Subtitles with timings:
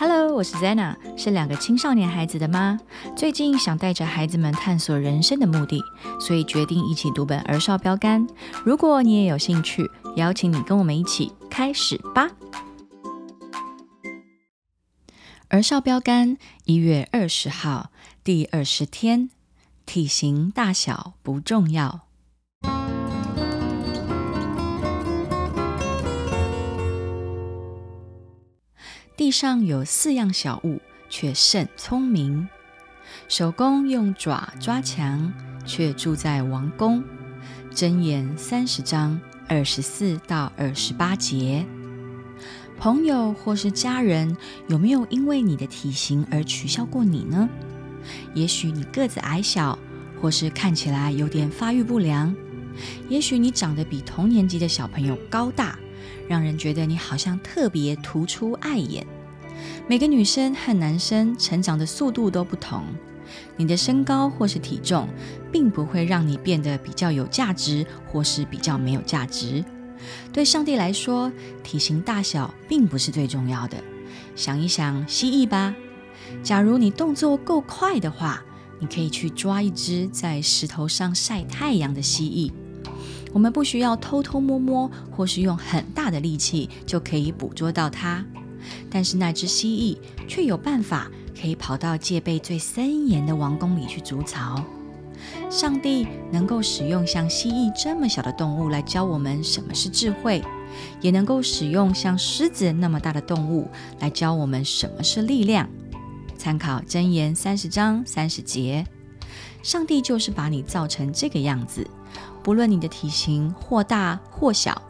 [0.00, 2.78] Hello，我是 Zena，是两个青少年孩子的妈。
[3.16, 5.82] 最近想带着孩子们探索人生的目的，
[6.20, 8.24] 所以决定一起读本儿少标杆。
[8.64, 12.30] 如果你也有兴趣，邀请你跟我们一起开始吧。
[15.48, 17.90] 儿少标杆一月二十号，
[18.22, 19.30] 第二十天，
[19.84, 22.07] 体型大小不重要。
[29.18, 32.48] 地上有四样小物，却甚聪明。
[33.26, 35.32] 手工用爪抓墙，
[35.66, 37.02] 却住在王宫。
[37.74, 41.66] 箴言三十章二十四到二十八节。
[42.78, 44.36] 朋友或是家人，
[44.68, 47.48] 有没有因为你的体型而取笑过你呢？
[48.34, 49.76] 也许你个子矮小，
[50.22, 52.32] 或是看起来有点发育不良。
[53.08, 55.76] 也许你长得比同年级的小朋友高大。
[56.28, 59.06] 让人觉得你好像特别突出碍眼。
[59.88, 62.84] 每个女生和男生成长的速度都不同，
[63.56, 65.08] 你的身高或是体重，
[65.50, 69.64] 并不会让你变得比较有价值，或是比较没有价值。
[70.32, 71.32] 对上帝来说，
[71.64, 73.76] 体型大小并不是最重要的。
[74.36, 75.74] 想一想蜥蜴吧，
[76.42, 78.42] 假如你动作够快的话，
[78.78, 82.52] 你可以去抓一只在石头上晒太阳的蜥蜴。
[83.32, 88.24] 我们不需要偷偷摸摸，或是用很大的力气就可以捕捉到它，
[88.90, 94.64] 但是那只蜥蜴却有办法可以跑到戒备最森严的王宫里去筑巢。
[95.50, 100.42] 上帝能够使用像蜥蜴这么小的动物来教我们什么是智慧，
[101.00, 103.68] 也能够使用像狮子那么大的动物
[103.98, 105.68] 来教我们什么是力量。
[106.36, 108.86] 参考箴言三十章三十节，
[109.62, 111.84] 上帝就是把你造成这个样子。
[112.48, 114.80] 不论你的体型或大或小，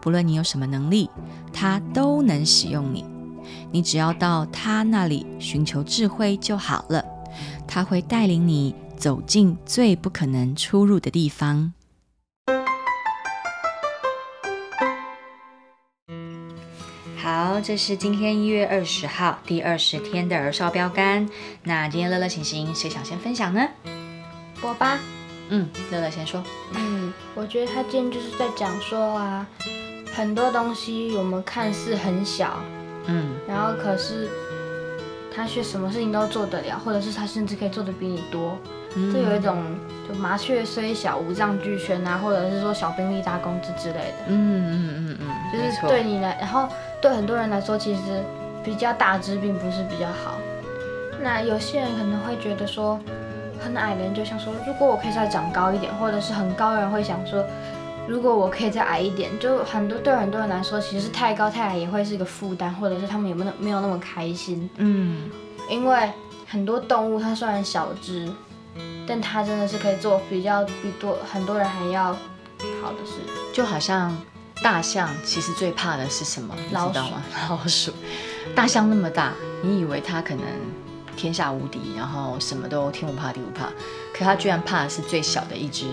[0.00, 1.10] 不论你有什么能力，
[1.52, 3.04] 他都能使用你。
[3.72, 7.04] 你只要到他那里寻求智慧就好了，
[7.66, 11.72] 他会带领你走进最不可能出入的地方。
[17.16, 21.28] 好，这是今天一月二十号第二十天的儿少标杆。
[21.64, 23.66] 那今天乐乐、行行，谁想先分享呢？
[24.62, 25.00] 我吧。
[25.50, 26.42] 嗯，乐乐先说。
[26.74, 29.46] 嗯，我觉得他今天就是在讲说啊，
[30.14, 32.60] 很多东西我们看似很小，
[33.06, 34.28] 嗯，然后可是
[35.34, 38.56] 他却什么事情都做得了，或者是他甚至可以做的比你多。
[38.94, 39.62] 嗯，这有一种
[40.08, 44.26] 就麻雀虽小五脏俱全啊，或者是说小兵立大功之之类的。
[44.28, 46.68] 嗯嗯嗯嗯，就是对你来，然后
[47.02, 48.00] 对很多人来说，其实
[48.64, 50.38] 比较大只并不是比较好。
[51.20, 53.00] 那有些人可能会觉得说。
[53.60, 57.44] 很矮的人就想说，如果我可以再长高一点，或者是很高的人会想说，
[58.08, 64.68] 如果我可以再矮一点，就很多对很多人来说，其实太高太矮也会是一个负担，或者是他们也没有没有那么开心。
[64.76, 65.30] 嗯，
[65.68, 66.10] 因为
[66.48, 68.28] 很多动物它虽然小只，
[69.06, 72.06] 但它真的是可以做比较比多很多人还要
[72.82, 73.20] 好的事。
[73.52, 74.16] 就好像
[74.62, 76.54] 大象其实最怕的是什么？
[76.72, 77.22] 老鼠吗？
[77.48, 77.92] 老鼠。
[78.56, 79.32] 大象那么大，
[79.62, 80.44] 你以为它可能？
[81.20, 83.66] 天下无敌，然后什么都天不怕地不怕，
[84.14, 85.84] 可他居然怕的是最小的一只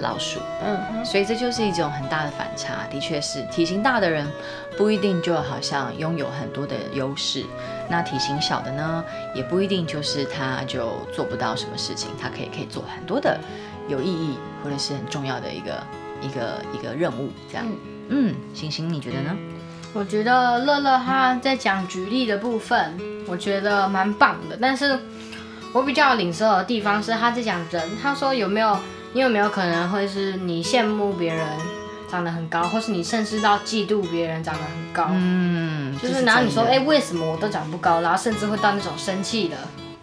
[0.00, 0.38] 老鼠。
[0.62, 2.86] 嗯，所以这就是一种很大的反差。
[2.90, 4.30] 的确是，体型大的人
[4.76, 7.42] 不一定就好像拥有很多的优势，
[7.88, 9.02] 那体型小的呢，
[9.34, 13.40] 也不一定就是他就做不到什么事情，他可以可以做很多的
[13.88, 15.82] 有意义或者是很重要的一个
[16.20, 17.30] 一个一个任务。
[17.50, 17.66] 这样，
[18.10, 19.34] 嗯，星星你觉得呢？
[19.92, 24.56] 我觉得乐乐他在讲举例的部分，我觉得蛮棒的。
[24.60, 24.98] 但是
[25.72, 28.78] 我比较领受的地方是他在讲人，他说有没有
[29.12, 31.44] 你有没有可能会是你羡慕别人
[32.08, 35.08] 长得很高，或是你甚至到嫉妒别人长得很高？
[35.10, 39.56] 嗯，就是然后你说哎为什么我都长不高，然后甚至会到那种生气的。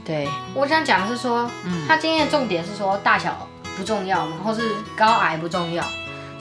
[0.04, 1.50] 对，我想讲的是说，
[1.88, 4.62] 他今天的重点是说大小不重要嘛，或是
[4.98, 5.84] 高矮不重要。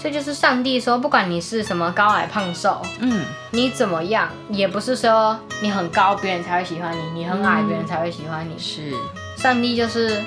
[0.06, 8.56] 这就是上帝说，不管你是什么高矮胖瘦，嗯，你怎么样，也不是说你很高别人才会喜欢你，你很矮别人才会喜欢你。
[8.56, 8.92] 是，
[9.36, 10.22] 上帝就是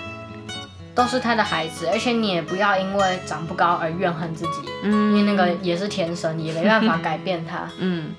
[0.94, 8.12] 都是他的孩子，而且你也不要因为长不高而怨恨自己，嗯，因为那个也是天生，也没办法改变他， 嗯，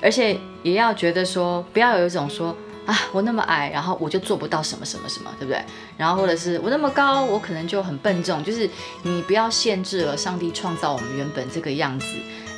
[0.00, 2.56] 而且也要觉得说，不要有一种说。
[2.88, 5.62] 啊，我那么矮，然后我就做不到什么什么什么，对不对？
[5.98, 8.42] 然后或者是我那么高，我可能就很笨重。
[8.42, 8.68] 就是
[9.02, 12.06] 你不要限制了上帝创造我们原本这个样子，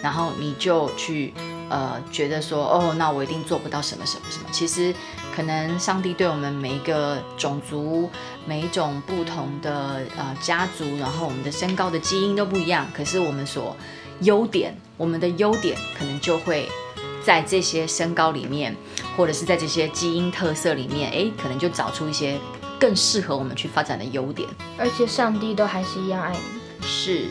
[0.00, 1.34] 然后你就去
[1.68, 4.44] 呃觉得说，哦，那我一定做不到什么什么什么。
[4.52, 4.94] 其实
[5.34, 8.08] 可能上帝对我们每一个种族、
[8.46, 13.76] 每一种不同的呃家族，然后我们的身高的基因都不一样，可是我们所
[14.20, 16.68] 优点，我们的优点可能就会。
[17.22, 18.74] 在这些身高里面，
[19.20, 22.38] 或者是在这些基因特色里面，哎，可能就找出一些
[22.78, 24.48] 更适合我们去发展的优点。
[24.78, 26.38] 而且上帝都还是一样爱你。
[26.80, 27.26] 是，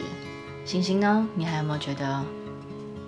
[0.63, 1.27] 星星呢？
[1.33, 2.23] 你还有没有觉得？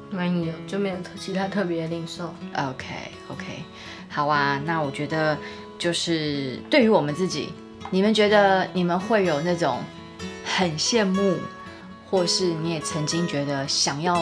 [0.09, 2.33] 没有，就没有其他特别的领受。
[2.55, 2.87] OK
[3.27, 3.45] OK，
[4.09, 4.59] 好啊。
[4.65, 5.37] 那我觉得
[5.77, 7.49] 就是对于我们自己，
[7.91, 9.77] 你们觉得你们会有那种
[10.43, 11.37] 很羡慕，
[12.09, 14.19] 或是你也曾经觉得想要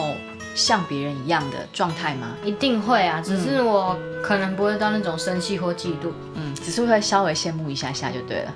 [0.54, 2.36] 像别人一样的状态吗？
[2.44, 8.54] 一定会啊，只是我可能不会到那种生气或嫉妒，嗯，只是会稍微羡慕一下下就对了。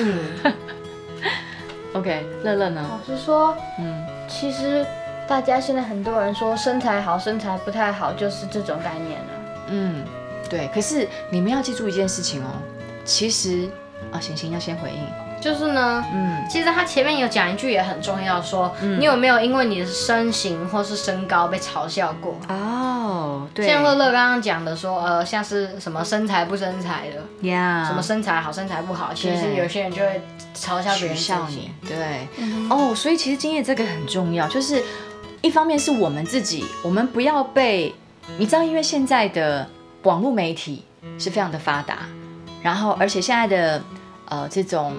[0.00, 0.54] 嗯。
[1.94, 2.84] OK，乐乐呢？
[2.90, 4.86] 老实说，嗯，其实。
[5.26, 9.26] 大家现在很多人说身材好，身材不太好，就是这种概念了。
[9.68, 10.04] 嗯，
[10.50, 10.68] 对。
[10.74, 12.48] 可是你们要记住一件事情哦，
[13.06, 13.66] 其实
[14.12, 14.98] 啊，行行要先回应，
[15.44, 22.38] 就是呢，嗯，其实他前面有讲一句也很重要，说你有没有因为你的身形或是身高被嘲笑过？
[22.48, 23.66] 哦，对。
[23.66, 30.22] 像乐乐刚刚讲的说，呃，像是什么身材不身材的呀，什么身材好身材不好，其实有些人就会
[30.56, 31.70] 嘲笑别人笑你。
[31.86, 32.26] 对，
[32.70, 34.82] 哦，所以其实今天这个很重要，就是。
[35.42, 37.94] 一方面是我们自己，我们不要被
[38.38, 39.68] 你知道，因为现在的
[40.04, 40.82] 网络媒体
[41.18, 41.98] 是非常的发达，
[42.62, 43.82] 然后而且现在的
[44.30, 44.94] 呃这种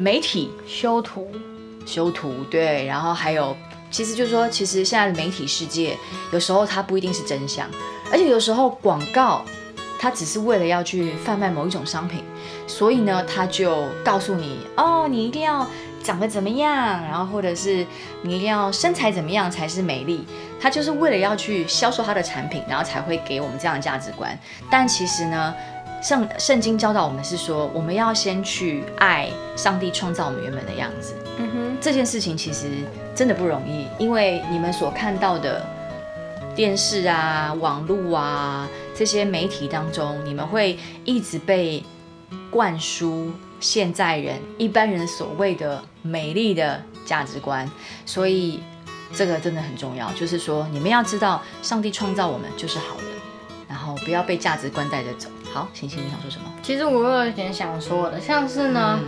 [0.00, 1.30] 媒体修图
[1.84, 3.54] 修图对，然后还有
[3.90, 5.94] 其实就是说，其实现在的媒体世界
[6.32, 7.68] 有时候它不一定是真相，
[8.10, 9.44] 而且有时候广告
[9.98, 12.24] 它只是为了要去贩卖某一种商品，
[12.66, 15.66] 所以呢，他就告诉你哦，你一定要。
[16.02, 17.86] 长得怎么样，然后或者是
[18.22, 20.24] 你一定要身材怎么样才是美丽？
[20.58, 24.36] 他就是为了要去销售他的产品，然后才会给我们这样的价值观。
[24.70, 25.54] 但其实呢，
[26.02, 31.14] 圣圣经教导我们是说，我们要先去爱上帝创造我们原本的样子。
[31.38, 32.68] 嗯哼，这件事情其实
[33.14, 35.64] 真的不容易，因为你们所看到的
[36.54, 41.82] 电视啊、网络啊这些媒体当中，你们会一直被
[42.50, 43.30] 灌输。
[43.60, 47.70] 现在人一般人所谓的美丽的价值观，
[48.06, 48.58] 所以
[49.14, 50.10] 这个真的很重要。
[50.12, 53.02] 就是说，你们要知道，上帝创造我们就是好的，
[53.68, 55.28] 然后不要被价值观带着走。
[55.52, 56.44] 好，星星，你想说什么？
[56.62, 58.98] 其实我有一点想说的，像是呢，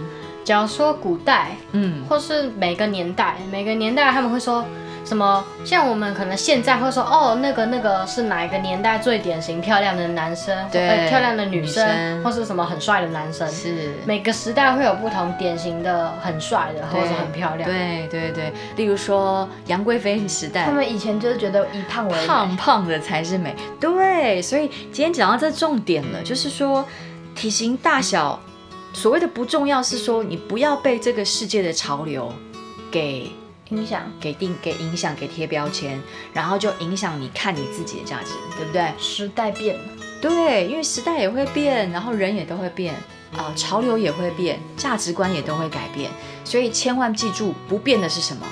[0.44, 4.64] 假如说古代，嗯，或是每个年代，每个年代他们会说。
[5.04, 5.44] 什么？
[5.64, 13.46] 像我们可能现在会说，哦，那个那个是哪一个年代最典型漂亮的男生，对，漂亮的女生，或是什么很帅的男生？
[13.50, 13.92] 是。
[14.06, 17.68] 每个时代会有不同典型的很帅的，或者很漂亮。
[17.68, 18.52] 对对对。
[18.76, 23.54] 例如说杨贵妃时代，他们以前就是觉得以胖为胖胖的才是美。
[23.80, 26.86] 对，所以今天讲到这重点了，就是说
[27.34, 28.40] 体型大小，
[28.92, 32.32] 所谓的不重要，是说你不要被这个世界的潮流
[32.90, 33.30] 给。
[33.72, 36.00] 影响给定给影响给贴标签，
[36.32, 38.92] 然后就影响你看你自己的价值，对不对？
[38.98, 39.84] 时代变了，
[40.20, 42.94] 对，因为时代也会变，然后人也都会变
[43.34, 46.10] 啊，潮流也会变，价值观也都会改变，
[46.44, 48.46] 所以千万记住，不变的是什么？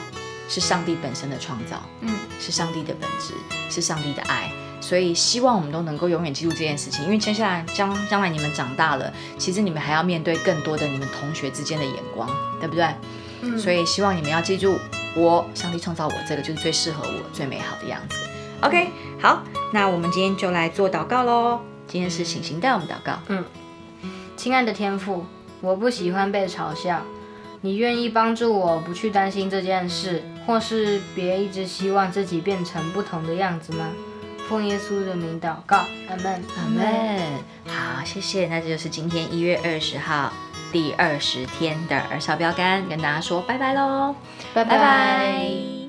[0.48, 3.34] 是上帝本身的创造，嗯，是上帝的本质，
[3.68, 4.50] 是上帝的爱。
[4.80, 12.28] 所以希望我们都能够永远记住这件事情，因为接下来将将来你们长大了，其实你们还要面对更多的你们同学之间的眼光，
[12.58, 12.84] 对不对？
[13.42, 14.76] 嗯，所以希望你们要记住。
[15.16, 18.16] 我上帝创造我，这个就是最适合我、最美好的样子。
[18.62, 18.90] OK，
[19.20, 19.42] 好，
[19.72, 21.60] 那我们今天就来做祷告喽。
[21.86, 23.18] 今天是醒醒带我们祷告。
[23.28, 23.44] 嗯，
[24.36, 25.26] 亲爱的天父，
[25.60, 27.02] 我不喜欢被嘲笑，
[27.62, 33.88] 你愿意帮助我不去担心这件事，或是别一直希望自己变成不同的样子吗？
[34.50, 35.76] 奉耶稣的名祷告，
[36.08, 37.20] 阿门，阿门。
[37.68, 38.48] 好，谢谢。
[38.48, 40.32] 那这就是今天一月二十号。
[40.72, 44.14] 第二十天的儿少标杆，跟大家说拜拜喽，
[44.54, 45.79] 拜拜。